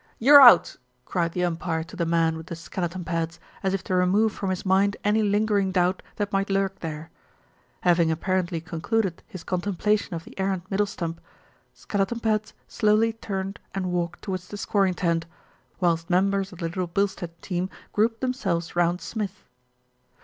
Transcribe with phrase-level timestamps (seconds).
[0.17, 3.93] "You're out," cried the umpire to the man with the skeleton pads, as if to
[3.93, 7.11] remove from his mind any linger ing doubt that might lurk there.
[7.81, 11.21] Having apparently concluded his contemplation of the errant middle stump,
[11.75, 15.27] Skeleton Pads slowly turned and walked towards the scoring tent,
[15.79, 19.43] whilst members of the Little Bilstead team grouped themselves round Smith.